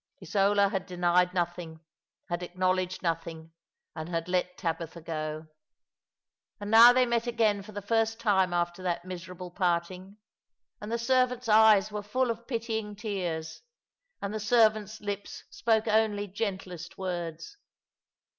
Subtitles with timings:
[0.19, 1.79] Isola had denied nothing,
[2.27, 3.51] had acknowledged nothing,
[3.95, 5.45] and had let Tabitha go.
[6.59, 10.17] And now they met again for the first time after that miserable parting,
[10.81, 13.61] and the servant's eyes were full of pitying tears,
[14.23, 17.57] and the servant's lips spoke only gentlest words.